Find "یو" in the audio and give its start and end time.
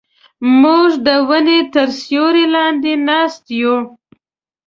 3.61-3.77